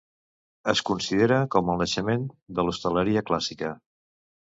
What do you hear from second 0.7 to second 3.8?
Es considera com el naixement de l'hostaleria clàssica.